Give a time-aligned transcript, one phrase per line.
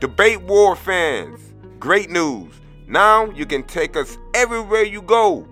[0.00, 2.54] Debate War fans, great news.
[2.86, 5.46] Now you can take us everywhere you go.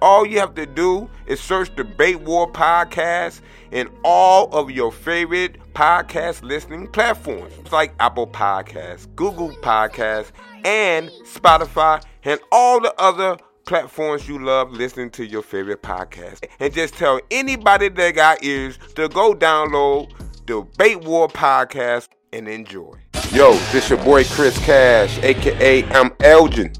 [0.00, 4.90] All you have to do is search the Debate War Podcast in all of your
[4.90, 10.32] favorite podcast listening platforms like Apple Podcasts, Google Podcasts,
[10.64, 16.44] and Spotify, and all the other platforms you love listening to your favorite podcast.
[16.58, 20.10] And just tell anybody that got ears to go download
[20.46, 23.01] the Debate War Podcast and enjoy.
[23.32, 26.70] Yo, this your boy Chris Cash, aka I'm Elgin.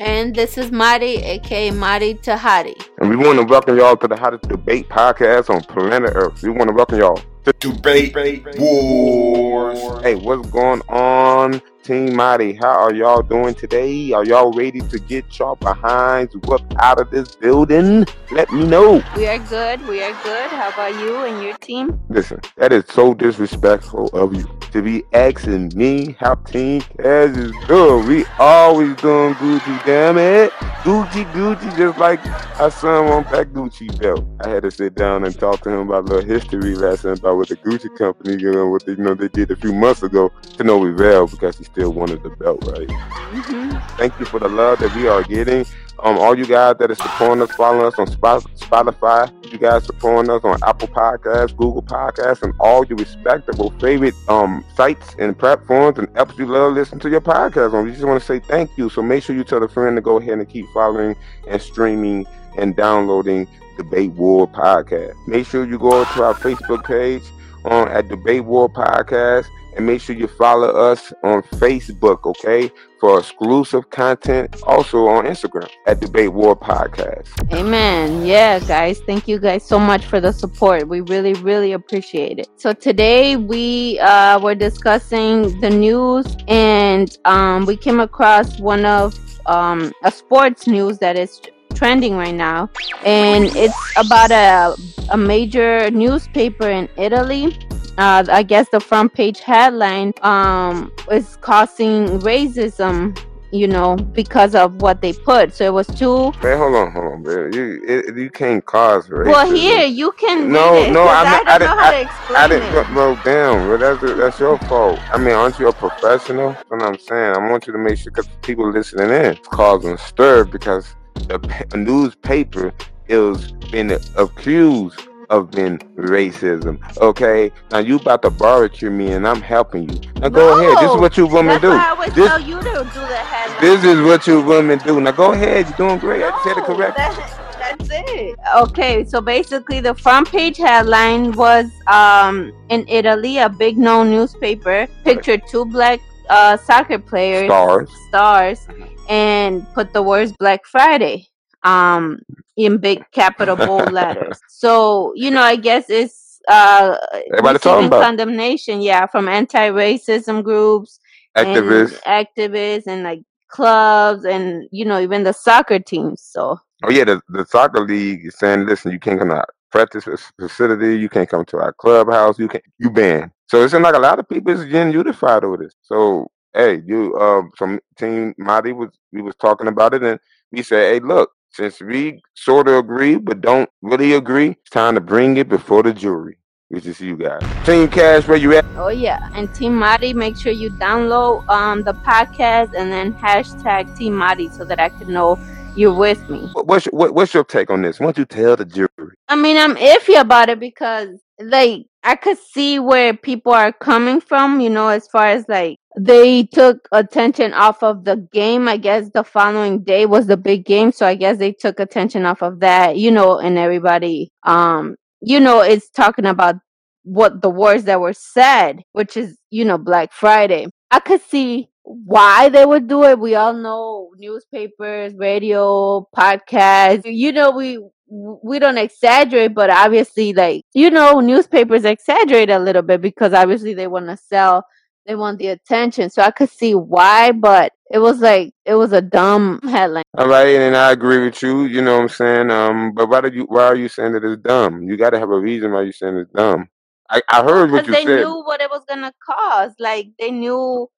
[0.00, 2.74] And this is Mari, aka Mari Tahari.
[2.98, 6.42] And we want to welcome y'all to the hottest debate podcast on planet Earth.
[6.42, 8.16] We want to welcome y'all to Debate
[8.58, 10.02] Wars.
[10.02, 11.62] Hey, what's going on?
[11.82, 14.12] Team Mighty, how are y'all doing today?
[14.12, 18.04] Are y'all ready to get y'all behinds whooped out of this building?
[18.30, 19.02] Let me know.
[19.16, 19.86] We are good.
[19.88, 20.50] We are good.
[20.50, 21.98] How about you and your team?
[22.10, 27.52] Listen, that is so disrespectful of you to be asking me how Team Cash is
[27.66, 28.06] doing.
[28.06, 30.52] We always doing Gucci, damn it.
[30.82, 32.24] Gucci, Gucci, just like
[32.60, 34.24] our son won't that Gucci belt.
[34.44, 37.36] I had to sit down and talk to him about a little history lesson about
[37.36, 40.02] what the Gucci company, you know, what they, you know, they did a few months
[40.02, 42.88] ago to know we well because he still wanted the belt, right?
[42.88, 43.96] Mm-hmm.
[43.96, 45.64] Thank you for the love that we are getting.
[46.02, 50.30] Um, all you guys that are supporting us, following us on Spotify, you guys supporting
[50.30, 55.98] us on Apple Podcasts, Google Podcasts, and all your respectable favorite um sites and platforms
[55.98, 57.84] and apps you love listening to your podcast on.
[57.84, 58.88] We just want to say thank you.
[58.88, 61.14] So make sure you tell a friend to go ahead and keep following
[61.46, 63.46] and streaming and downloading
[63.76, 65.14] Debate War Podcast.
[65.26, 67.22] Make sure you go to our Facebook page
[67.64, 73.18] on at Debate War Podcast and make sure you follow us on Facebook, okay, for
[73.20, 74.56] exclusive content.
[74.64, 77.28] Also on Instagram at Debate War Podcast.
[77.52, 78.24] Amen.
[78.26, 80.88] Yeah, guys, thank you guys so much for the support.
[80.88, 82.48] We really, really appreciate it.
[82.56, 89.18] So today we uh, were discussing the news, and um, we came across one of
[89.46, 91.40] um, a sports news that is
[91.74, 92.68] trending right now
[93.04, 94.76] and it's about a,
[95.12, 97.56] a major newspaper in italy
[98.00, 103.16] uh, I guess the front page headline um, is causing racism
[103.52, 105.52] you know, because of what they put.
[105.52, 106.32] So it was two.
[106.42, 107.52] Man, hold on, hold on, man.
[107.52, 109.26] You it, you can't cause racism.
[109.26, 110.52] Well, here you can.
[110.52, 112.92] No, it, no, I, mean, I, I, don't know how to explain I, I didn't.
[112.94, 115.00] Bro, damn, bro, that's that's your fault.
[115.12, 116.52] I mean, aren't you a professional?
[116.52, 117.34] That's what I'm saying.
[117.34, 121.66] I want you to make sure because people listening in it's causing stir because the
[121.74, 122.72] newspaper
[123.08, 126.78] is being accused of being racism.
[126.98, 130.00] Okay, now you about to barbecue me, and I'm helping you.
[130.16, 130.84] Now go no, ahead.
[130.84, 131.70] This is what you women do.
[131.70, 133.60] I would this, tell you to do the headline.
[133.60, 135.00] This is what you women do.
[135.00, 135.68] Now go ahead.
[135.68, 136.20] You're doing great.
[136.20, 136.96] No, I said it correct.
[136.96, 138.38] That, that's it.
[138.56, 144.88] Okay, so basically, the front page headline was um, in Italy, a big known newspaper
[145.04, 148.68] pictured two black uh, soccer players, stars, stars,
[149.08, 151.29] and put the words Black Friday
[151.62, 152.20] um
[152.56, 154.40] in big capital bold letters.
[154.48, 156.96] So, you know, I guess it's uh
[157.32, 161.00] Everybody talking about condemnation, yeah, from anti-racism groups,
[161.36, 166.22] activists, and activists, and like clubs, and you know, even the soccer teams.
[166.22, 169.48] So, oh yeah, the, the soccer league is saying, listen, you can't come to our
[169.70, 170.04] practice
[170.38, 173.30] facility, you can't come to our clubhouse, you can't, you ban.
[173.48, 175.74] So it's like a lot of people is getting unified over this.
[175.82, 180.18] So hey, you um, some team Marty was we was talking about it, and
[180.52, 184.94] we said, hey, look, since we sort of agree but don't really agree, it's time
[184.94, 186.38] to bring it before the jury,
[186.68, 187.42] which is you guys.
[187.66, 188.64] Team Cash, where you at?
[188.76, 193.96] Oh yeah, and Team Mari, make sure you download um the podcast and then hashtag
[193.96, 195.38] Team Mari so that I can know
[195.76, 196.48] you're with me.
[196.54, 198.00] What's your, what, what's your take on this?
[198.00, 198.88] Why don't you tell the jury?
[199.28, 201.08] I mean, I'm iffy about it because
[201.40, 205.78] like I could see where people are coming from, you know, as far as like
[205.98, 208.68] they took attention off of the game.
[208.68, 212.24] I guess the following day was the big game, so I guess they took attention
[212.24, 216.56] off of that, you know, and everybody um you know is talking about
[217.02, 220.66] what the words that were said, which is, you know, Black Friday.
[220.90, 223.18] I could see why they would do it.
[223.18, 227.02] We all know newspapers, radio, podcasts.
[227.04, 227.78] You know, we
[228.10, 233.74] we don't exaggerate, but obviously, like you know, newspapers exaggerate a little bit because obviously
[233.74, 234.64] they want to sell,
[235.06, 236.10] they want the attention.
[236.10, 240.04] So I could see why, but it was like it was a dumb headline.
[240.18, 241.64] All right, and I agree with you.
[241.64, 242.50] You know what I'm saying?
[242.50, 243.44] Um, but why did you?
[243.44, 244.82] Why are you saying that it's dumb?
[244.82, 246.68] You got to have a reason why you're saying it's dumb.
[247.08, 248.18] I, I heard what you they said.
[248.18, 249.72] They knew what it was gonna cause.
[249.78, 250.88] Like they knew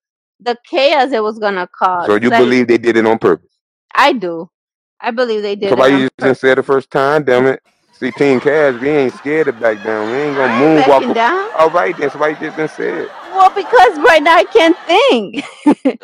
[0.41, 2.07] the chaos it was gonna cause.
[2.07, 3.59] So you like, believe they did it on purpose?
[3.95, 4.51] I do.
[5.03, 5.71] I believe they did.
[5.71, 7.25] So why you just didn't say it the first time?
[7.25, 7.63] Damn it!
[7.93, 10.11] See, Team Cash, we ain't scared to back down.
[10.11, 11.15] We ain't gonna moonwalk.
[11.15, 11.51] down.
[11.59, 12.11] All right, then.
[12.11, 13.09] So why you just didn't say it?
[13.09, 15.45] Well, Well, because right now I can't think.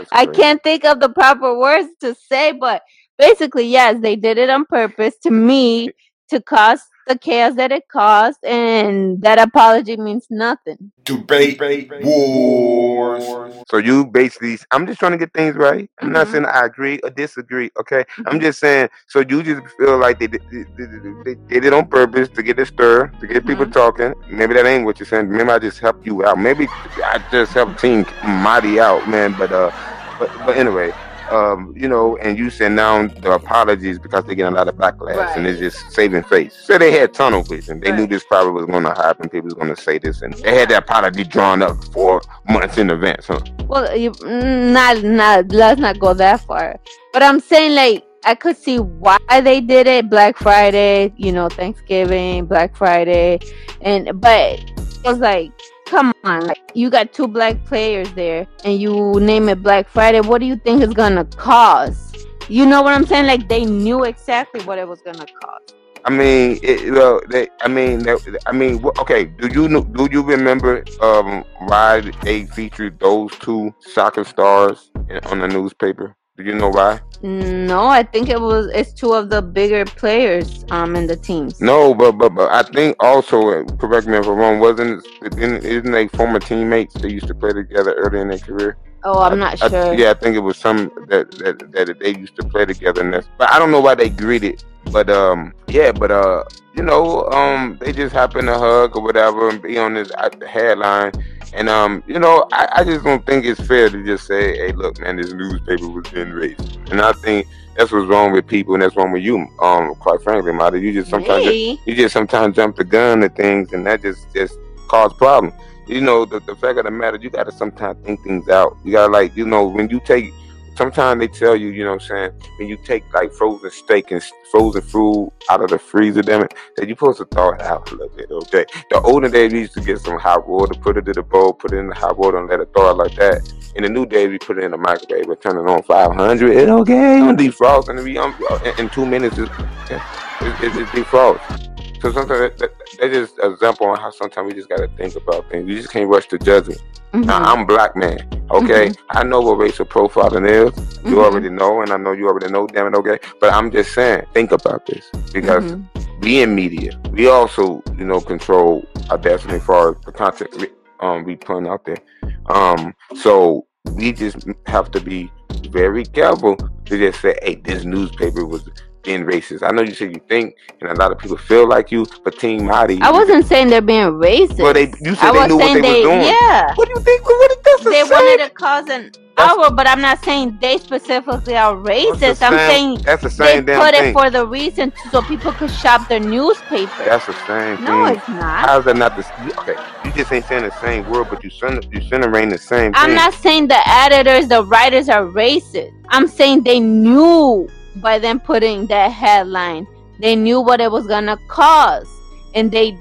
[0.12, 2.83] I can't think of the proper words to say, but
[3.19, 5.91] basically, yes, they did it on purpose to me
[6.31, 10.93] to cause the chaos that it caused, and that apology means nothing.
[11.05, 13.25] Debate, Debate wars.
[13.69, 15.90] So you basically, I'm just trying to get things right.
[16.00, 16.31] I'm not Mhm.
[16.32, 17.70] saying I agree or disagree.
[17.81, 18.43] Okay, I'm Mhm.
[18.43, 18.90] just saying.
[19.08, 22.43] So you just feel like they did, they, they, they did it on purpose to
[22.43, 23.72] get a stir, to get people Mhm.
[23.72, 24.14] talking.
[24.28, 25.31] Maybe that ain't what you're saying.
[25.31, 26.38] Maybe I just helped you out.
[26.38, 26.70] Maybe
[27.04, 29.32] I just helped Team Mighty out, man.
[29.34, 29.70] But uh,
[30.19, 30.93] but but anyway.
[31.30, 34.76] Um, you know, and you said now the apologies because they get a lot of
[34.76, 36.54] backlash and it's just saving face.
[36.54, 37.80] So they had tunnel vision.
[37.80, 39.28] They knew this probably was going to happen.
[39.28, 42.78] People was going to say this, and they had that apology drawn up four months
[42.78, 43.40] in advance, huh?
[43.66, 46.80] Well, you, mm, not not let's not go that far.
[47.12, 50.10] But I'm saying like I could see why they did it.
[50.10, 53.38] Black Friday, you know, Thanksgiving, Black Friday,
[53.80, 55.52] and but it was like,
[55.88, 60.20] come on, like you got two black players there, and you name it Black Friday.
[60.20, 62.26] What do you think is gonna cause?
[62.49, 63.26] You know what I'm saying?
[63.26, 65.75] Like they knew exactly what it was gonna cause.
[66.05, 69.25] I mean, it, well, they, I mean, they, I mean, okay.
[69.25, 69.82] Do you know?
[69.82, 74.90] Do you remember um, why they featured those two soccer stars
[75.25, 76.14] on the newspaper?
[76.38, 77.00] Do you know why?
[77.20, 81.61] No, I think it was it's two of the bigger players um in the teams.
[81.61, 84.61] No, but but but I think also, uh, correct me if I'm wrong.
[84.61, 86.94] Wasn't isn't, isn't they former teammates?
[86.94, 88.76] They used to play together early in their career.
[89.02, 89.94] Oh, I'm not I- sure.
[89.94, 93.00] yeah, I think it was some that, that that they used to play together.
[93.00, 94.62] And that's, but I don't know why they greeted.
[94.93, 96.44] But um, yeah, but uh,
[96.76, 100.31] you know, um, they just happen to hug or whatever and be on this uh,
[100.46, 101.11] headline.
[101.55, 104.73] And um, you know, I, I just don't think it's fair to just say, "Hey,
[104.73, 107.47] look, man, this newspaper was being racist." And I think
[107.77, 109.47] that's what's wrong with people, and that's wrong with you.
[109.61, 111.81] Um, quite frankly, Marty, you just sometimes Me?
[111.87, 114.59] you just sometimes jump the gun at things, and that just just
[114.89, 115.55] cause problems.
[115.87, 118.77] You know, the, the fact of the matter, you got to sometimes think things out.
[118.85, 120.35] You got to like, you know, when you take,
[120.78, 124.12] sometimes they tell you, you know, what I'm saying, when you take like frozen steak
[124.12, 127.60] and frozen food out of the freezer, damn it, that you supposed to thaw it
[127.60, 128.64] out a little bit, okay?
[128.90, 131.52] The older days we used to get some hot water, put it in the bowl,
[131.52, 133.52] put it in the hot water, and let it thaw like that.
[133.75, 136.50] In the new days, we put it in the microwave, we turn it on 500,
[136.50, 138.34] it's okay, on defrost, and um,
[138.64, 139.50] in, in two minutes, it's,
[139.90, 141.69] it's, it's defrost.
[142.00, 144.89] So sometimes that, that, that's just an example on how sometimes we just got to
[144.97, 145.69] think about things.
[145.69, 146.81] You just can't rush to judgment.
[147.12, 147.47] Now, Mhm.
[147.59, 148.19] I'm black man,
[148.50, 148.93] okay?
[149.11, 150.73] I know what racial profiling is.
[151.05, 151.25] You Mhm.
[151.25, 153.19] already know, and I know you already know, damn it, okay?
[153.41, 155.85] But I'm just saying, think about this because Mhm.
[156.21, 160.55] we in media, we also, you know, control our destiny as far as the content
[160.56, 160.69] we,
[161.00, 161.99] um, we put out there.
[162.47, 164.37] Um, so we just
[164.67, 165.33] have to be
[165.71, 168.69] very careful to just say, hey, this newspaper was
[169.08, 169.62] being racist.
[169.66, 172.38] I know you said you think, and a lot of people feel like you, but
[172.38, 173.00] Team Mighty.
[173.00, 174.58] I wasn't saying they're being racist.
[174.58, 176.20] Well, they- you said I they knew what saying they was doing.
[176.26, 177.25] Yeah, What do you think?
[177.25, 177.84] What is this?
[177.94, 182.43] they wanted to cause an hour, but I'm not saying they specifically are racist.
[182.43, 184.10] I'm saying that's the they same damn put thing.
[184.10, 187.04] it for the reason so people could shop their newspaper.
[187.06, 188.16] that's the same no, thing.
[188.19, 188.69] it's not.
[188.69, 189.25] How's that not the
[189.61, 189.76] okay?
[190.04, 193.02] You just ain't saying the same word, but you center you centering the same thing.
[193.02, 195.93] I'm not saying the editors, the writers are racist.
[196.11, 197.69] I'm saying they knew
[198.00, 199.87] by them putting that headline,
[200.21, 202.09] they knew what it was gonna cause,
[202.55, 202.93] and they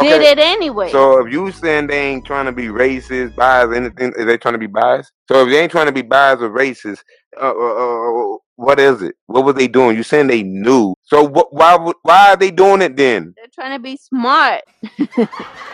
[0.00, 0.90] did Okay, it anyway.
[0.90, 4.54] So if you saying they ain't trying to be racist, biased, anything, is they trying
[4.54, 5.12] to be biased?
[5.28, 6.98] So if they ain't trying to be biased or racist,
[7.40, 9.16] uh, uh, uh, what is it?
[9.26, 9.96] What were they doing?
[9.96, 10.94] You saying they knew?
[11.02, 13.34] So wh- why would- why are they doing it then?
[13.36, 14.62] they're trying to be smart.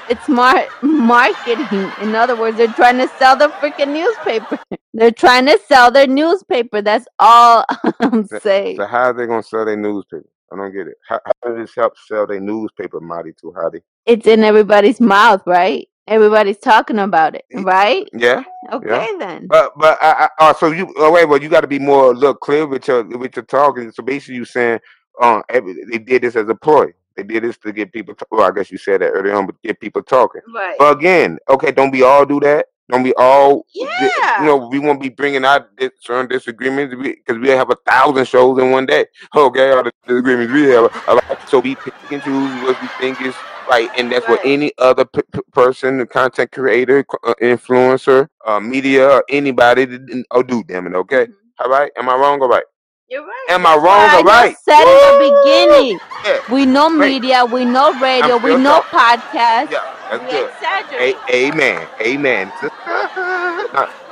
[0.08, 1.90] it's smart marketing.
[2.00, 4.58] In other words, they're trying to sell the freaking newspaper.
[4.94, 6.82] they're trying to sell their newspaper.
[6.82, 7.64] That's all
[8.00, 8.76] I'm saying.
[8.76, 10.26] So how are they gonna sell their newspaper?
[10.52, 10.96] I don't get it.
[11.08, 13.82] How, how does this help sell their newspaper, Marty Too Hottie?
[14.04, 15.88] It's in everybody's mouth, right?
[16.06, 18.08] Everybody's talking about it, right?
[18.12, 18.42] Yeah.
[18.72, 19.46] Okay, then.
[19.46, 22.10] But but I, I, uh, so you oh, wait well you got to be more
[22.10, 23.92] a little clear with your with your talking.
[23.92, 24.80] So basically you saying
[25.20, 26.86] um every, they did this as a ploy.
[27.16, 28.14] They did this to get people.
[28.30, 30.40] Well, I guess you said that earlier on, but get people talking.
[30.54, 30.76] Right.
[30.78, 32.66] But again, okay, don't we all do that?
[32.90, 33.66] Don't we all?
[33.72, 34.40] Yeah.
[34.40, 38.26] You know, we won't be bringing out dis- certain disagreements because we have a thousand
[38.26, 39.06] shows in one day.
[39.36, 41.04] Okay, all the disagreements we have.
[41.06, 41.48] all right?
[41.48, 43.34] So we pick and choose what we think is
[43.70, 48.60] right, and that's what any other p- p- person, the content creator, uh, influencer, uh,
[48.60, 50.62] media, or anybody, did- did- oh, do.
[50.64, 51.26] Damn it, okay.
[51.26, 51.34] Mhm.
[51.60, 52.64] All right, am I wrong or right?
[53.08, 53.46] You're right.
[53.50, 54.50] Am I wrong why or I right?
[54.52, 56.00] just said in the beginning.
[56.24, 58.98] Yeah, We know media, we know radio, we know talking.
[58.98, 59.70] podcasts.
[59.72, 60.50] yeah, that's we good.
[60.50, 61.16] exaggerate.
[61.28, 61.88] A- amen.
[62.02, 62.52] Amen.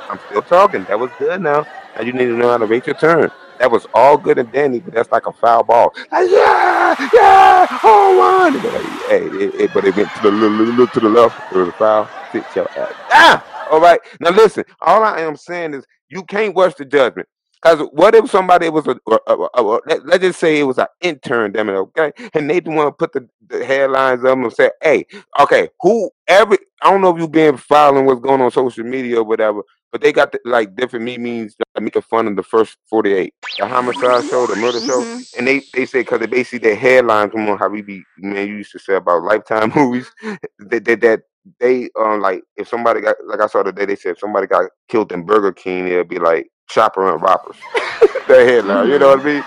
[0.09, 0.83] I'm still talking.
[0.85, 1.65] That was good now.
[1.95, 3.31] Now you need to know how to rate your turn.
[3.59, 5.93] That was all good and dandy, but that's like a foul ball.
[6.11, 8.53] Like, yeah, yeah, home run.
[8.61, 11.51] But, like, hey, it, it- but it went to the little, little to the left.
[11.51, 12.09] It was a foul.
[12.31, 12.93] Sit your ass.
[13.11, 13.67] Ah!
[13.71, 13.99] All right.
[14.21, 14.63] Now listen.
[14.81, 17.27] All I am saying is you can't rush the judgment.
[17.61, 20.77] Because what if somebody was a, a, a, a let, let's just say it was
[20.77, 24.37] an intern, damn it, okay, and they didn't want to put the, the headlines up
[24.37, 25.05] and say, hey,
[25.41, 29.17] okay, who every I don't know if you've been following what's going on social media
[29.19, 29.61] or whatever,
[29.91, 34.25] but they got the, like different memes making fun of the first 48, the homicide
[34.25, 35.25] show, the murder show, Mhm.
[35.37, 38.47] and they they say because they basically their headlines come on how we be man
[38.47, 40.11] you used to say about lifetime movies
[40.59, 41.21] that that, that
[41.59, 44.69] they um like if somebody got like I saw today they said if somebody got
[44.89, 47.55] killed in Burger King it'll be like chopper and roppers
[48.27, 49.43] their headline you know what I mean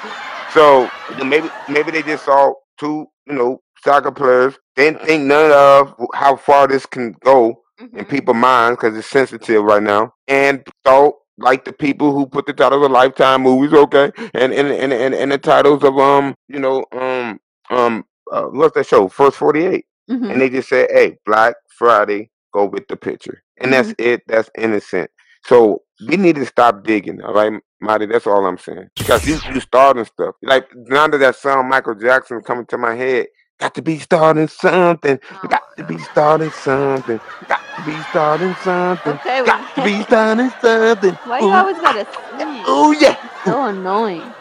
[0.52, 0.88] so
[1.24, 6.36] maybe maybe they just saw two you know soccer players didn't think none of how
[6.36, 8.08] far this can go in Mhm.
[8.08, 12.52] people's minds because it's sensitive right now, and thought like the people who put the
[12.52, 16.58] titles of Lifetime movies, okay, and and and and, and the titles of um, you
[16.60, 19.08] know, um, um, uh, what's that show?
[19.08, 20.30] First Forty Eight, Mhm.
[20.32, 24.02] and they just said, hey, Black Friday, go with the picture, and that's Mm-hmm.
[24.02, 24.22] it.
[24.28, 25.10] That's innocent.
[25.44, 28.06] So we need to stop digging, all right, Marty.
[28.06, 28.88] That's all I'm saying.
[28.98, 32.94] Because you you starting stuff like now that that song Michael Jackson coming to my
[32.94, 33.26] head.
[33.62, 35.20] Got to be starting something.
[35.30, 37.20] Oh Got to be starting something.
[37.46, 39.12] Got to be starting something.
[39.12, 41.16] Okay, Got to be starting something.
[41.24, 42.64] Why you always gotta sing?
[42.66, 43.16] Oh yeah.
[43.46, 44.34] So annoying.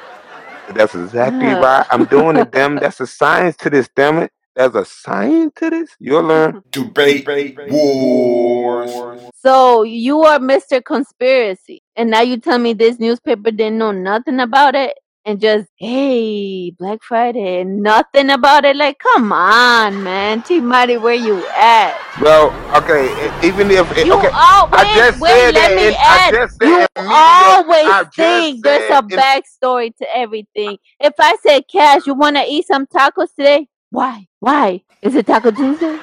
[0.74, 1.62] That's exactly Yeah.
[1.62, 2.78] why I'm doing it, damn.
[2.80, 4.32] That's a science to this, damn it.
[4.56, 5.92] There's a science to this.
[6.00, 6.64] You'll learn.
[6.72, 7.28] Debate
[7.70, 9.30] Wars.
[9.36, 10.84] So you are Mr.
[10.84, 15.68] Conspiracy, and now you tell me this newspaper didn't know nothing about it, and just
[15.78, 18.76] hey Black Friday, and nothing about it.
[18.76, 21.98] Like, come on, man, T Mighty, where you at?
[22.22, 23.06] Well, okay,
[23.46, 25.30] even if it, You okay, always I just wait.
[25.30, 26.32] said Let me add.
[26.32, 30.78] just said You always think there's a backstory to everything.
[31.00, 33.68] If I said, Cash, you want to eat some tacos today?
[33.90, 34.28] Why?
[34.42, 34.82] Why?
[35.04, 36.00] Is it Taco Tuesday?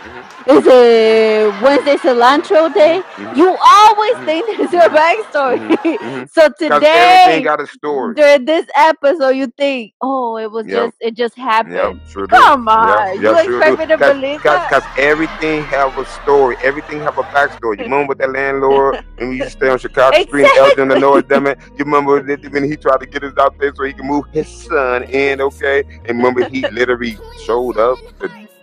[0.46, 3.02] Is it Wednesday cilantro day?
[3.16, 3.36] Mhm.
[3.36, 4.24] You always Mhm.
[4.24, 5.58] think there's a backstory.
[5.78, 6.28] Mhm.
[6.32, 8.14] so 'Cause everything today, got a story.
[8.14, 10.76] during this episode, you think, oh, it was Yep.
[10.84, 11.74] just, it just happened.
[11.74, 12.34] Yep, sure do.
[12.36, 13.76] Come Yep, on, you yep, expect do.
[13.76, 14.70] me to Cause, believe cause, that?
[14.70, 16.56] 'cause everything have a story.
[16.62, 17.78] Everything have a backstory.
[17.78, 20.90] You remember with that landlord when we used to stay on Chicago Street in Elgin,
[20.90, 21.58] Illinois, damn it?
[21.76, 24.24] You remember that when he tried to get us out there so he can move
[24.32, 25.82] his son in, okay?
[26.06, 27.98] And remember he literally showed up.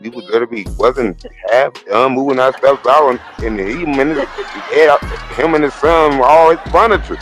[0.05, 3.99] He was be wasn't half done moving our stuff out, and, and he and
[5.33, 7.15] him and his son were all his furniture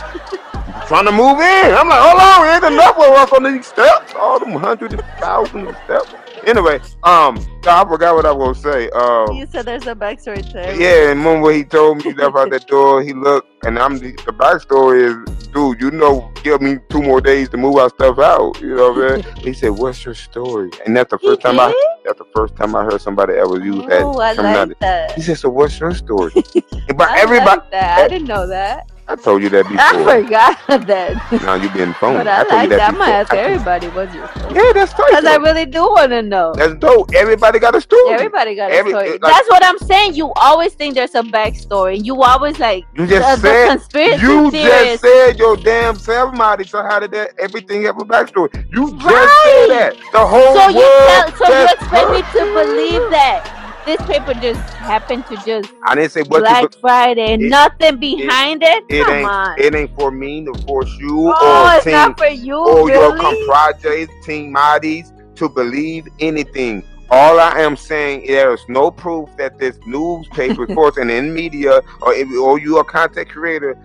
[0.86, 1.74] trying to move in.
[1.74, 4.12] I'm like, hold on, ain't enough of us on these steps.
[4.18, 6.12] All them hundreds and thousands of steps.
[6.46, 8.90] Anyway, um, I forgot what I was gonna say.
[8.90, 12.36] Um, You said there's a backstory to yeah, and when he told me he left
[12.36, 16.60] out that door, he looked, and I'm the, the backstory is, dude, you know, give
[16.60, 18.60] me two more days to move our stuff out.
[18.60, 19.24] You know what I mean?
[19.44, 21.72] He said, "What's your story?" And that's the He first time I
[22.04, 25.12] that's the first time I heard somebody ever use that Oh, I like that.
[25.12, 26.32] He said, "So what's your story?"
[26.96, 27.98] but I everybody, like that.
[27.98, 28.90] I didn't know that.
[29.06, 29.76] I told you that before.
[29.78, 31.42] I forgot that.
[31.42, 32.18] now you being phony.
[32.18, 32.88] But I, told you like that.
[32.88, 34.54] I'm gonna ask everybody what's your story.
[34.54, 35.06] Yeah, that's tight.
[35.10, 36.54] Because I really do want to know.
[36.54, 37.12] That's dope.
[37.14, 38.14] Everybody got a story.
[38.14, 39.10] Everybody got a story.
[39.18, 40.14] like- That's what I'm saying.
[40.14, 42.02] You always think there's a backstory.
[42.04, 46.34] You always like You the, just the said conspiracy you just said your damn self,
[46.34, 46.64] Marty.
[46.64, 48.52] So how did that everything have a backstory?
[48.72, 49.66] You just Right.
[49.68, 49.96] said that.
[50.12, 53.53] The whole so you tell, so you just expect me to believe that
[53.84, 56.64] this paper just happened to just I didn't say what Black.
[56.80, 58.84] Friday it- nothing behind it?
[58.88, 59.30] It Come ain't.
[59.30, 59.58] on.
[59.58, 62.90] It ain't for me to force you oh, or it's team not for you, or
[62.90, 63.20] your really?
[63.20, 66.82] compadres, team Marty's to believe anything.
[67.10, 71.10] All I am saying is there is no proof that this newspaper, of course, and
[71.10, 73.76] in media, or if, or you a content creator,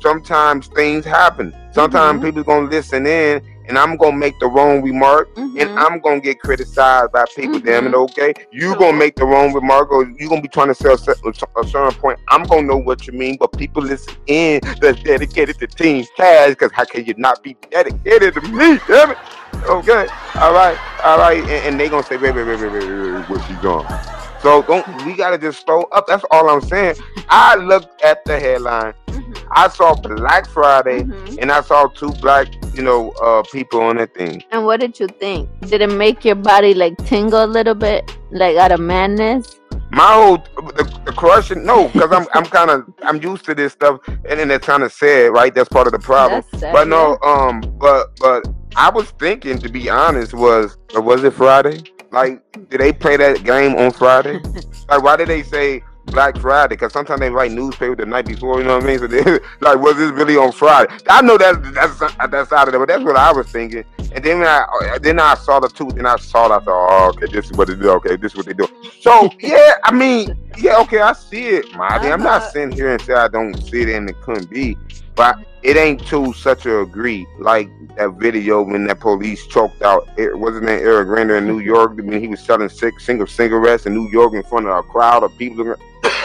[0.00, 1.54] sometimes things happen.
[1.72, 2.24] Sometimes Mhm.
[2.24, 5.78] people gonna listen in, and I'm gonna make the wrong remark, and Mhm.
[5.78, 7.58] I'm gonna get criticized by people.
[7.58, 8.10] Damn it, Mhm.
[8.10, 8.34] okay?
[8.50, 8.76] You Sure.
[8.76, 11.28] gonna make the wrong remark, or you gonna be trying to sell a
[11.60, 12.18] a certain point.
[12.28, 16.50] I'm gonna know what you mean, but people listen in that's dedicated to Team Cash,
[16.50, 18.78] because how can you not be dedicated to me?
[18.86, 19.18] Damn it.
[19.68, 20.06] Okay,
[20.40, 23.12] all right, all right, and, and they gonna say, wait, wait, wait, wait, wait, wait,
[23.14, 23.86] wait, where she gone?
[24.42, 26.06] So don't we gotta just slow up?
[26.06, 26.96] That's all I'm saying.
[27.28, 28.92] I looked at the headline.
[29.52, 31.38] I saw Black Friday, Mhm.
[31.40, 34.42] and I saw two black, you know, uh, people on that thing.
[34.52, 35.48] And what did you think?
[35.68, 39.58] Did it make your body like tingle a little bit, like out of madness?
[39.90, 40.38] My whole
[40.76, 44.40] the, the crushing, no, because I'm I'm kind of I'm used to this stuff, and
[44.40, 45.54] then they're trying to say it right.
[45.54, 46.42] That's part of the problem.
[46.56, 51.32] Sad, But no, um, but but I was thinking, to be honest, was was it
[51.34, 51.80] Friday?
[52.10, 54.40] Like, did they play that game on Friday?
[54.88, 56.74] like, why did they say Black Friday?
[56.74, 58.58] Because sometimes they write newspaper the night before.
[58.58, 58.98] You know what I mean?
[58.98, 59.22] So they
[59.60, 60.92] like, was this really on Friday?
[61.08, 61.98] I know that that's
[62.30, 63.84] that's out of it, but that's what I was thinking.
[64.12, 66.64] And then when I uh, then I saw the two, then I saw that I
[66.64, 67.90] thought, oh, okay, this is what they do.
[67.90, 68.66] Okay, this is what they do.
[69.00, 72.08] So yeah, I mean, yeah, okay, I see it, Marty.
[72.08, 74.76] I'm not sitting here and say I don't see it and it couldn't be,
[75.14, 80.08] but it ain't to such a degree like that video when that police choked out.
[80.16, 81.66] It wasn't that Eric Garner in New mm-hmm.
[81.66, 84.82] York when he was selling six single cigarettes in New York in front of a
[84.84, 85.74] crowd of people.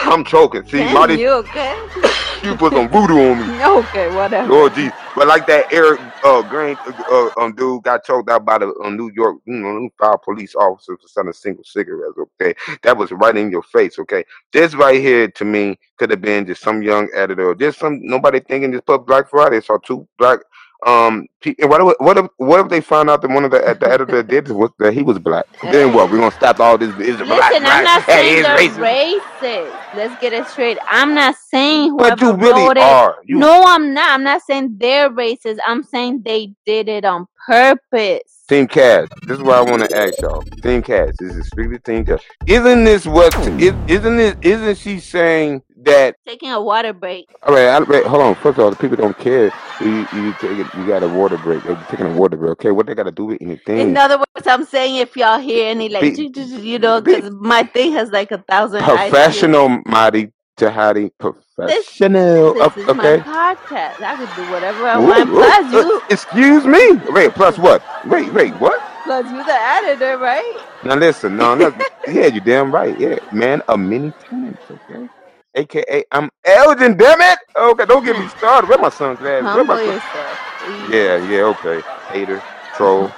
[0.04, 0.64] I'm choking.
[0.66, 1.76] See, Damn, Marty, you okay?
[2.44, 3.64] you put some voodoo on me.
[3.80, 4.48] okay, whatever.
[4.52, 4.92] Lord geez.
[5.14, 6.76] But like that Eric uh Green
[7.10, 10.54] uh, um dude got choked out by the um, New York, you know, five police
[10.54, 12.18] officers for selling single cigarettes.
[12.40, 13.98] Okay, that was right in your face.
[13.98, 17.78] Okay, this right here to me could have been just some young editor, or just
[17.78, 19.60] some nobody thinking just put Black Friday.
[19.60, 20.40] Saw two black
[20.86, 21.26] um.
[21.44, 23.88] And what if, what if what if they found out that one of the the
[23.88, 25.44] editor did was that he was black?
[25.62, 26.10] Then what?
[26.10, 26.90] We're gonna stop all this?
[27.00, 27.50] Is black?
[27.50, 27.62] Listen, black?
[27.64, 29.20] I'm not saying they're racist.
[29.40, 29.96] racist.
[29.96, 30.78] Let's get it straight.
[30.88, 32.82] I'm not saying But you really wrote it.
[32.82, 33.16] are.
[33.24, 34.10] You No, I'm not.
[34.10, 35.58] I'm not saying they're racist.
[35.66, 38.44] I'm saying they did it on purpose.
[38.48, 39.08] Team Cash.
[39.26, 40.42] This is what I want to ask y'all.
[40.62, 41.14] Team Cash.
[41.18, 42.22] This is strictly Team Cash.
[42.46, 43.34] Isn't this what?
[43.60, 44.36] Is, isn't it?
[44.42, 46.16] Isn't she saying that?
[46.26, 47.26] Taking a water break.
[47.42, 48.34] All right, I, wait, hold on.
[48.36, 49.52] First of all, the people don't care.
[49.80, 51.62] You you take it, you got a water break.
[51.64, 52.52] They're taking a water break.
[52.52, 53.78] Okay, what they got to do with anything?
[53.78, 57.30] In other words, I'm saying if y'all hear any like, Be- you know, be- because
[57.32, 58.82] my thing has like a thousand.
[58.82, 61.10] Professional, Marty Jihadi.
[61.18, 62.54] Professional.
[62.54, 62.92] This is O- okay.
[62.92, 64.00] my podcast.
[64.02, 65.28] I could do whatever I want.
[65.28, 66.92] Plus uh, you, excuse me.
[67.10, 67.32] Wait.
[67.32, 67.82] Plus what?
[68.06, 68.32] Wait.
[68.32, 68.52] Wait.
[68.54, 68.80] What?
[69.04, 70.56] plus you're the editor, right?
[70.84, 71.74] Now listen, no, no,
[72.08, 75.08] yeah, you damn right, yeah, man of many talents, okay.
[75.54, 77.38] AKA, I'm Elgin, damn it.
[77.56, 78.68] Okay, don't get me started.
[78.68, 79.22] Where my sunglasses?
[79.22, 80.38] Where Humble my sun- yourself.
[80.64, 80.94] please.
[80.94, 81.80] Yeah, yeah, okay.
[82.08, 82.42] Hater,
[82.76, 83.10] troll.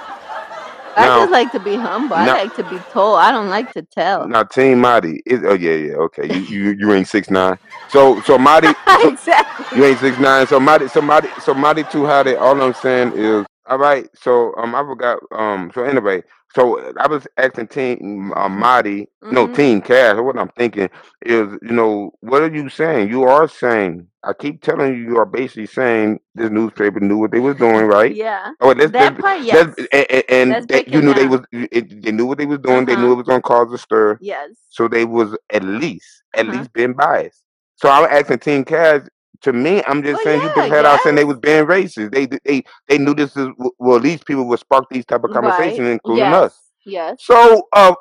[0.97, 2.15] I Now- just like to be humble.
[2.15, 3.19] I now- like to be told.
[3.19, 4.27] I don't like to tell.
[4.27, 5.41] Now, Team Marty is.
[5.45, 6.25] Oh yeah, yeah, okay.
[6.33, 7.57] You you you ain't six nine.
[7.89, 9.77] So so Marty, so, exactly.
[9.77, 10.47] you ain't six nine.
[10.47, 12.03] So Marty, so Marty, so Marty too.
[12.07, 14.07] That all I'm saying is, all right.
[14.15, 15.19] So um, I forgot.
[15.33, 16.23] Um, so anyway,
[16.55, 19.55] so I was asking Team uh, Marty, no Mhm.
[19.55, 20.17] Team Cash.
[20.17, 20.89] What I'm thinking
[21.21, 23.09] is, you know, what are you saying?
[23.09, 24.07] You are saying.
[24.23, 27.85] I keep telling you, you are basically saying this newspaper knew what they was doing,
[27.85, 28.15] right?
[28.15, 28.51] Yeah.
[28.61, 29.75] Oh, let's, that let's, part, yes.
[29.93, 32.85] and, and- they, break you knew they was it, they knew what they was doing.
[32.85, 33.01] They Uh-huh.
[33.03, 34.17] knew it was gonna cause a stir.
[34.21, 34.51] Yes.
[34.69, 36.57] So they was at least at Uh-huh.
[36.57, 37.43] least being biased.
[37.75, 39.01] So I'm asking Team Cash.
[39.41, 41.65] To me, I'm just Well, saying you yeah, just had out saying they was being
[41.65, 42.11] racist.
[42.11, 43.47] They they they knew this is
[43.79, 45.93] well, these people would spark these type of conversations, Right.
[45.93, 46.33] including yes.
[46.33, 46.59] us.
[46.85, 47.17] Yes.
[47.19, 47.95] So uh,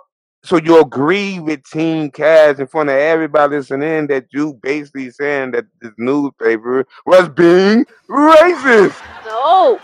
[0.45, 5.53] so you agree with Team Cash in front of everybody listening that you basically saying
[5.53, 9.01] that this newspaper was being racist.
[9.27, 9.81] No.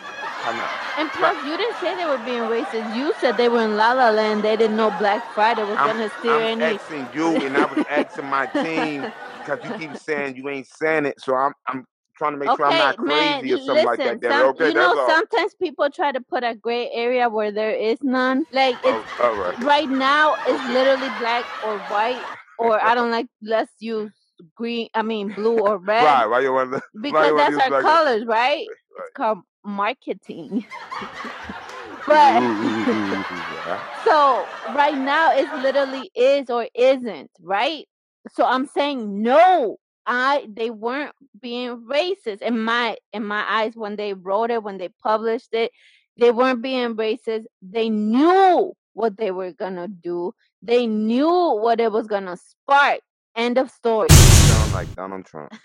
[0.98, 2.94] And plus, you didn't say they were being racist.
[2.96, 4.42] You said they were in La La Land.
[4.42, 6.76] They didn't know Black Friday was gonna steer I'm any.
[6.76, 9.10] asking you, and I was asking my team
[9.44, 11.20] because you keep saying you ain't saying it.
[11.20, 13.44] So I'm I'm trying to make sure I'm not crazy man.
[13.44, 14.22] or Listen, something like that.
[14.22, 15.08] Some, okay, you know, all.
[15.08, 18.44] sometimes people try to put a gray area where there is none.
[18.52, 19.54] Like it's Oh, right.
[19.62, 22.22] right now, it's literally black or white,
[22.58, 23.26] or I don't like.
[23.42, 24.12] Let's use
[24.54, 24.88] green.
[24.94, 26.04] I mean blue or red.
[26.04, 26.26] Why?
[26.26, 26.82] Why you want to?
[27.00, 28.66] because you that's our black colors, right?
[28.68, 29.06] Right.
[29.06, 30.66] It's called marketing.
[32.06, 32.42] but
[34.04, 37.86] so right now it literally is or isn't, right?
[38.28, 39.78] So I'm saying no.
[40.06, 44.78] I they weren't being racist in my in my eyes when they wrote it, when
[44.78, 45.72] they published it.
[46.16, 47.44] They weren't being racist.
[47.62, 50.32] They knew what they were gonna do.
[50.62, 53.00] They knew what it was gonna spark.
[53.36, 54.08] End of story.
[54.10, 55.52] You sound like Donald Trump.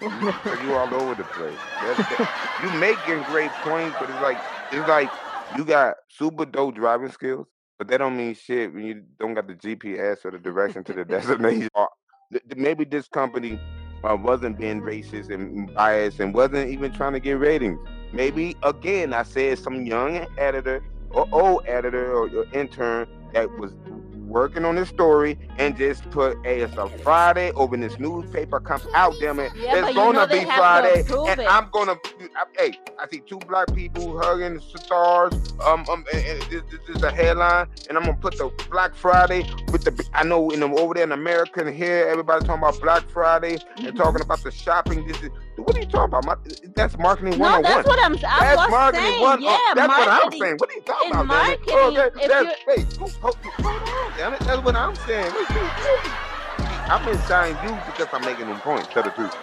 [0.00, 1.58] You all over the place.
[1.80, 4.38] That, you making great points, but it's like
[4.70, 5.10] it's like
[5.56, 9.46] you got super dope driving skills, but that don't mean shit when you don't got
[9.46, 11.68] the GPS or the direction to the destination.
[11.74, 11.88] Or
[12.32, 13.58] th- th- maybe this company
[14.04, 17.78] uh, wasn't being racist and biased and wasn't even trying to get ratings.
[18.12, 23.72] Maybe again, I said some young editor or old editor or, or intern that was
[24.28, 27.50] working on this story and just put, hey, it's a Friday.
[27.56, 31.00] Oh, when this newspaper comes out, damn it, Yeah, it's gonna be have to Friday,
[31.30, 31.46] and it.
[31.50, 31.96] I'm gonna.
[32.36, 35.32] I, hey, I see two black people hugging stars.
[35.66, 38.94] Um, um, and, and this, this is the headline, and I'm gonna put the Black
[38.94, 40.08] Friday with the.
[40.12, 43.58] I know in the, over there in America and here, everybody talking about Black Friday
[43.78, 43.96] and Mhm.
[43.96, 45.06] talking about the shopping.
[45.06, 46.24] This is what are you talking about?
[46.24, 46.36] My,
[46.74, 47.62] that's marketing No, 101.
[47.62, 48.14] that's what I'm.
[48.26, 49.20] I That's marketing saying.
[49.20, 49.42] one.
[49.42, 50.40] Yeah, that's what I'm marketing.
[50.42, 50.56] saying.
[50.58, 51.58] What are you talking in about, damn?
[51.70, 54.40] Oh, marketing, that, if that, wait, hold, hold, hold on, damn it.
[54.40, 55.32] That's what I'm saying.
[55.34, 55.48] Wait.
[56.88, 58.88] I'm exciting you because I'm making them points.
[58.92, 59.34] Tell the truth.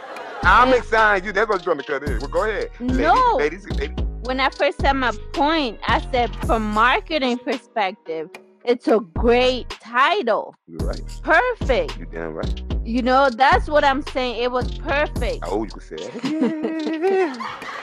[0.44, 1.32] I'm exciting you.
[1.34, 2.20] That's what you're trying to cut in.
[2.20, 2.70] Well, go ahead.
[2.80, 3.14] No.
[3.38, 3.98] Ladies, ladies, ladies.
[4.24, 8.30] when I first said my point, I said from marketing perspective,
[8.64, 10.56] it's a great title.
[10.68, 11.02] You're right.
[11.24, 11.98] Perfect.
[12.00, 12.62] You damn right.
[12.86, 14.44] You know, that's what I'm saying.
[14.44, 15.44] It was perfect.
[15.44, 17.52] I always could say that.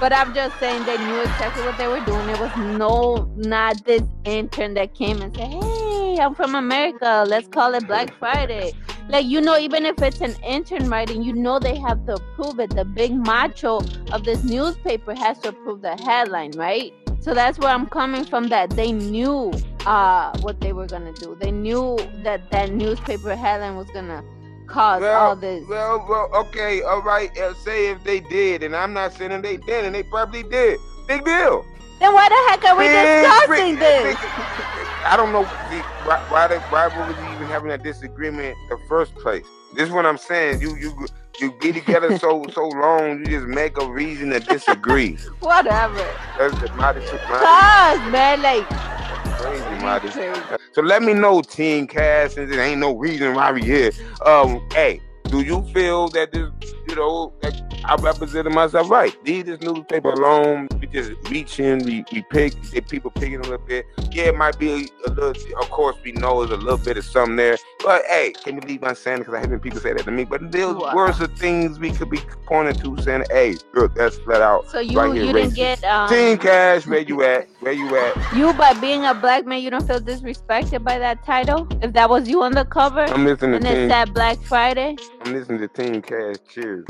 [0.00, 2.28] But I'm just saying they knew exactly what they were doing.
[2.28, 7.24] It was no, not this intern that came and said, "Hey, I'm from America.
[7.26, 8.74] Let's call it Black Friday."
[9.08, 12.60] Like you know, even if it's an intern writing, you know they have to approve
[12.60, 12.70] it.
[12.70, 13.80] The big macho
[14.12, 16.92] of this newspaper has to approve the headline, right?
[17.18, 18.48] So that's where I'm coming from.
[18.50, 19.52] That they knew
[19.84, 21.36] uh, what they were gonna do.
[21.40, 24.22] They knew that that newspaper headline was gonna
[24.68, 25.66] cause all this.
[25.68, 27.36] Well, well, okay, all right.
[27.38, 30.78] Uh, say if they did, and I'm not saying they did, and they probably did.
[31.06, 31.64] Big deal.
[32.00, 34.20] Then why the heck are we Big, discussing big- this?
[34.20, 38.68] big- I don't know why why, they, why were we even having a disagreement in
[38.68, 39.46] the first place.
[39.74, 40.60] This is what I'm saying.
[40.60, 41.06] You you
[41.40, 45.16] you be together so so long, you just make a reason to disagree.
[45.40, 46.04] Whatever.
[46.36, 48.66] That's the mighty, mighty Cause man, like
[49.38, 50.10] crazy, mighty.
[50.72, 53.90] So let me know, Team Cash, since it ain't no reason why we here.
[54.26, 56.50] Um, hey, do you feel that this,
[56.88, 59.14] you know, that I represented myself right?
[59.24, 60.68] Leave this newspaper alone.
[60.80, 63.86] We just reaching, we, we pick, the people picking a little bit.
[64.12, 67.04] Yeah, it might be a little, of course, we know there's a little bit of
[67.04, 67.56] something there.
[67.84, 70.24] But hey, can you believe I'm saying Because I haven't people say that to me.
[70.24, 70.94] But there's Wow.
[70.94, 74.68] worse of things we could be pointing to saying, hey, look, that's flat out.
[74.70, 75.56] So you Right here, you didn't racist.
[75.56, 77.48] get um Team Cash, where you at?
[77.60, 78.16] Where you at?
[78.30, 81.68] you by being a black man you don't feel disrespected by that title?
[81.82, 83.88] If that was you on the cover I'm listening and to it Team.
[83.90, 86.36] said Black Friday, I'm listening to Team Cash.
[86.48, 86.86] Cheers.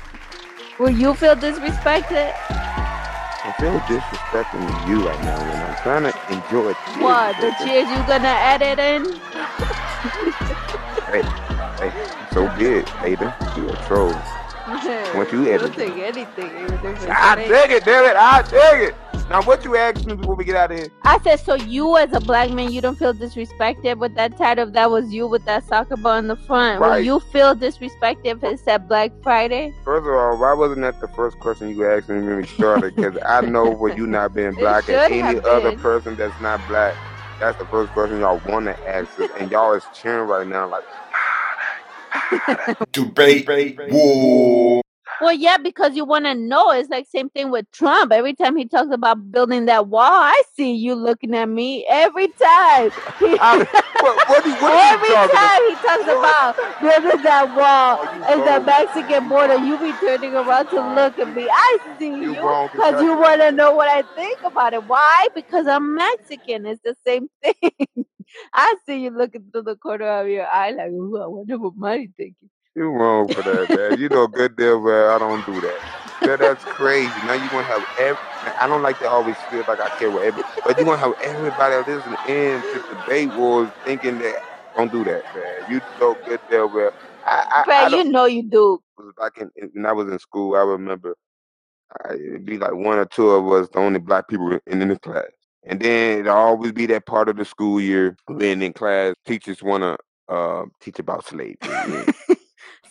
[0.78, 2.32] will you feel disrespected?
[3.44, 6.76] I feel disrespecting you right now and I'm trying to enjoy it.
[7.02, 9.04] What the cheers you gonna edit in?
[11.10, 11.22] Hey,
[11.78, 11.92] hey,
[12.32, 13.34] so good, hater.
[13.56, 14.12] You a troll.
[15.14, 15.74] What you edit?
[15.74, 16.46] take anything.
[16.46, 18.16] even if it's I dig it, damn it.
[18.16, 19.11] I take it.
[19.32, 20.88] Now, what you asked me before we get out of here?
[21.04, 24.68] I said, so you as a black man, you don't feel disrespected with that title?
[24.68, 27.02] If that was you with that soccer ball in the front, will Right.
[27.02, 29.72] you feel disrespected if it said Black Friday?
[29.86, 32.94] First of all, why wasn't that the first question you asked me when we started?
[32.94, 36.94] Because I know for you not being black and any other person that's not black,
[37.40, 39.30] that's the first question y'all want to ask us.
[39.38, 43.48] And y'all is cheering right now like, ah, ah, Debate
[43.90, 44.81] war.
[45.22, 46.72] Well, yeah, because you want to know.
[46.72, 48.12] It's like same thing with Trump.
[48.12, 52.28] Every time he talks about building that wall, I see you looking at me every
[52.42, 52.90] time.
[53.18, 53.64] He- I, uh,
[53.98, 55.52] what, what, what every you talking about?
[55.52, 58.60] time he talks about building that wall oh, you and the?
[58.60, 61.48] Mexican border, you be turning around to look at me.
[61.52, 63.16] I see You you because you Kentucky.
[63.16, 64.84] want to know what I think about it.
[64.84, 65.28] Why?
[65.34, 66.66] Because I'm Mexican.
[66.66, 68.04] It's the same thing.
[68.52, 71.76] I see you looking through the corner of your eye like, ooh, I wonder what
[71.76, 72.50] Money thinking.
[72.74, 73.98] You wrong for that, man.
[73.98, 75.10] You know good deal man.
[75.10, 75.80] I don't do that.
[76.24, 77.20] That that's crazy.
[77.20, 78.18] Now you gonna have every.
[78.58, 81.12] I don't like to always feel like I care what every, but you gonna have
[81.20, 84.36] everybody listening in to debate wars thinking that
[84.74, 85.64] don't do that, man.
[85.68, 86.90] You know good deal well.
[87.24, 88.82] I I, I you know you do.
[89.18, 90.54] back in when I was in school.
[90.56, 91.16] I remember
[92.04, 94.88] I, it'd be like one or two of us, the only black people in, in
[94.88, 95.26] the class.
[95.64, 99.62] And then it'd always be that part of the school year when in class teachers
[99.62, 99.96] wanna
[100.28, 102.06] uh, teach about slavery.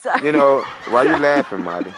[0.01, 0.25] Sorry.
[0.25, 1.93] You know, why you laughing, Marty?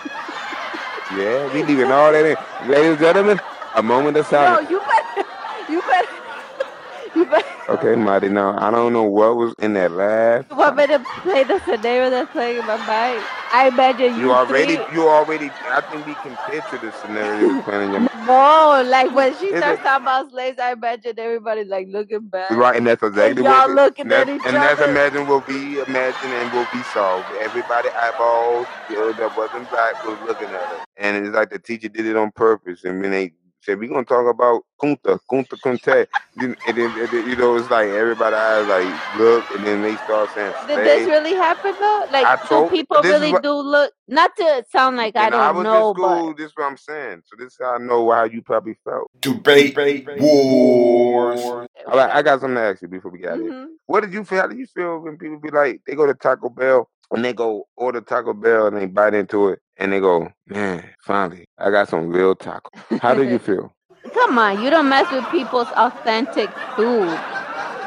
[1.15, 2.69] Yeah, we leaving all that in.
[2.69, 3.39] Ladies and gentlemen,
[3.75, 4.69] a moment of silence.
[4.69, 5.29] No, you better,
[5.71, 6.11] you better,
[7.15, 7.52] you better.
[7.69, 10.45] Okay, Marty, now I don't know what was in that laugh.
[10.49, 13.29] You want me to play the scenario that's playing in my mind?
[13.51, 17.61] I imagine you, You already, three- you already, I think we can picture the scenario
[17.63, 18.09] playing in your mind.
[18.25, 22.27] No, like when she Is starts it- talking about slaves, I imagine everybody like looking
[22.27, 22.51] back.
[22.51, 24.91] Right, and that's exactly y'all what looking at each and that's other.
[24.91, 27.23] imagine what we imagine and what we saw.
[27.39, 31.59] Everybody eyeballs you know, that wasn't black was looking at us, and it's like the
[31.59, 32.83] teacher did it on purpose.
[32.83, 37.09] And when they said we're gonna talk about kunta, kunta kunte, then- and then, and
[37.09, 40.75] then, you know it's like everybody eyes like look, and then they start saying Did
[40.75, 40.85] slave.
[40.85, 42.05] this really happen though?
[42.11, 43.93] Like, I do told- people really what- do look?
[44.07, 46.27] Not to sound like I don't was know, in school.
[46.33, 47.21] but This is what I'm saying.
[47.25, 49.09] So this is how I know how you probably felt.
[49.21, 49.75] Debate
[50.19, 51.41] wars.
[51.41, 53.51] All right, I got something to ask you before we get out of here.
[53.51, 53.71] Mm-hmm.
[53.85, 54.41] What did you feel?
[54.41, 57.33] How do you feel when people be like, they go to Taco Bell and they
[57.33, 61.69] go order Taco Bell and they bite into it and they go, man, finally, I
[61.69, 62.69] got some real taco.
[62.99, 63.73] How did you feel?
[64.13, 67.19] Come on, you don't mess with people's authentic food.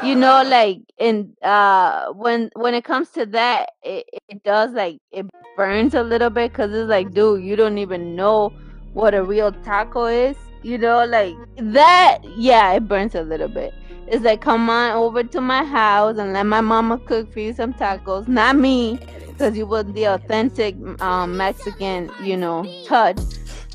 [0.03, 4.99] You know, like in uh when when it comes to that, it, it does like
[5.11, 8.53] it burns a little bit because it's like, dude, you don't even know
[8.93, 10.37] what a real taco is.
[10.63, 12.19] You know, like that.
[12.35, 13.73] Yeah, it burns a little bit.
[14.07, 17.53] It's like, come on over to my house and let my mama cook for you
[17.53, 23.19] some tacos, not me, because you want the authentic um, Mexican, you know, touch,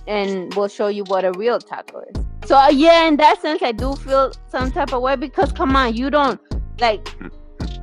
[0.07, 2.25] and we'll show you what a real taco is.
[2.47, 5.77] So uh, yeah, in that sense, I do feel some type of way because come
[5.77, 6.40] on, you don't
[6.81, 7.07] like,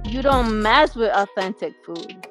[0.05, 2.27] you don't mess with authentic food.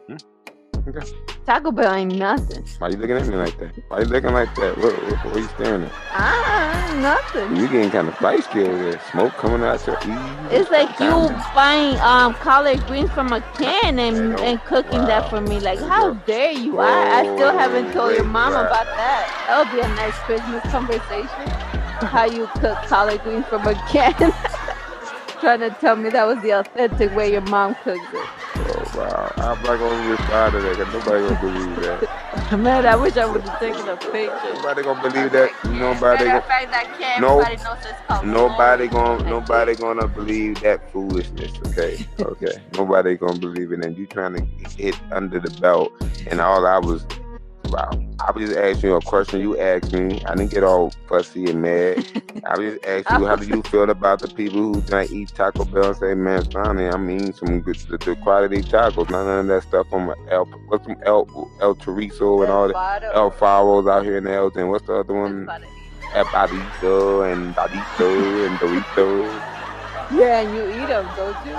[0.87, 1.07] Okay.
[1.49, 2.63] Taco Bell ain't nothing.
[2.79, 3.73] Why you looking at me like that?
[3.89, 4.77] Why you looking like that?
[4.77, 5.93] What, what, what are you staring at?
[6.13, 7.57] Ah, nothing.
[7.57, 9.01] You getting kind of feisty over there.
[9.11, 10.53] Smoke coming out your ears.
[10.53, 15.41] It's like you buying um collard greens from a can and, and cooking that for
[15.41, 15.59] me.
[15.59, 16.81] Like, how dare you?
[16.81, 19.47] I, I still haven't told your mom about that.
[19.49, 21.49] That'll be a nice Christmas conversation.
[22.13, 24.13] How you cook collard greens from a can.
[25.41, 28.78] Trying to tell me that was the authentic way your mom cooks it.
[28.99, 29.33] Wow.
[29.37, 32.09] I'm not gonna respond to that because nobody gonna believe that.
[32.59, 34.55] Man, I wish I would have taken a picture.
[34.55, 35.53] Nobody gonna believe that.
[35.65, 38.25] Matter Nobody gonna fact, that can, No- nobody knows it's.
[38.25, 42.05] Nobody gonna nobody gonna believe that foolishness, okay?
[42.21, 42.61] Okay.
[42.75, 43.85] nobody gonna believe it.
[43.85, 44.43] And you trying to
[44.77, 45.93] hit under the belt
[46.27, 47.07] and all I was
[47.71, 47.91] wow.
[48.27, 50.23] I was just asking you a question you asked me.
[50.25, 51.99] I didn't get all fussy and mad.
[52.47, 55.29] I was just asking you how do you feel about the people who don't eat
[55.35, 59.41] Taco Bell and say, Man, Sonny, I mean some good the, the quality tacos, none
[59.41, 61.27] of that stuff from El what's from El
[61.61, 64.69] El Chorizo and all that El Faros out here in Elgin.
[64.69, 65.49] What's the other one?
[66.15, 69.58] El Barito and Dadito and Dorito.
[70.11, 71.55] Yeah, and you eat them, don't you?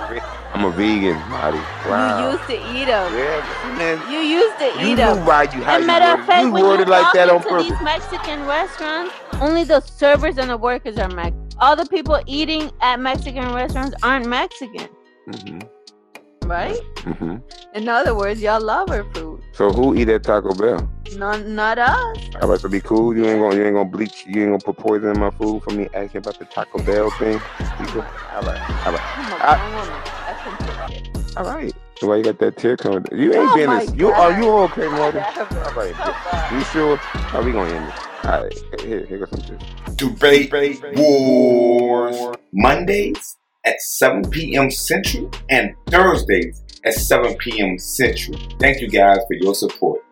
[0.54, 1.60] I'm a vegan, Marty.
[1.88, 2.20] Wow.
[2.26, 3.14] You used to eat them.
[3.14, 4.12] yeah, man.
[4.12, 5.26] You used to You eat knew them.
[5.26, 7.30] why you how And you matter of worded, fact, you when you worded like that
[7.30, 7.70] on purpose.
[7.70, 11.48] these Mexican restaurants, only the servers and the workers are Mexican.
[11.60, 14.88] All the people eating at Mexican restaurants aren't Mexican,
[15.28, 16.48] Mm-hmm.
[16.50, 16.80] right?
[16.96, 17.38] Mm-hmm.
[17.76, 19.39] In other words, y'all love our food.
[19.54, 20.92] So who eat at Taco Bell?
[21.12, 22.18] Not, not us.
[22.36, 23.16] I about to be cool.
[23.16, 24.26] You ain't gonna you ain't gonna bleach.
[24.28, 27.12] You ain't gonna put poison in my food for me asking about the Taco Bell
[27.12, 27.44] thing.
[27.78, 28.08] People.
[28.32, 30.04] All right, all right, I'm a I- grown woman.
[30.28, 31.04] I can take it.
[31.38, 31.76] all right.
[32.00, 33.06] So why you got that tear coming?
[33.14, 33.92] You ain't Oh being my this.
[33.94, 35.28] You are you okay, Marty?
[35.28, 35.50] Whatever.
[35.62, 35.98] All right.
[36.04, 36.16] Come.
[36.50, 37.02] You sure?
[37.32, 37.96] How we gonna end it?
[38.26, 38.54] All right.
[38.82, 39.62] Here, here goes some shit.
[39.96, 40.56] Debate
[40.96, 42.30] Wars.
[42.54, 44.72] Mondays at 7 p.m.
[44.72, 47.78] Central and Thursdays at 7 p.m.
[47.78, 48.38] Central.
[48.60, 50.04] Thank you guys for your support.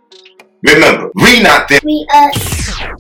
[0.64, 1.80] Remember, we not them.
[1.84, 2.98] We us.